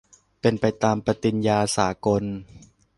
[0.41, 2.23] เป็นไปตามปฏิญญาสากล